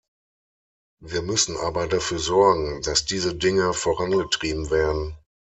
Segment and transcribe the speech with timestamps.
[1.03, 5.15] Wir müssen aber dafür sorgen, dass diese Dinge vorangetrieben werden.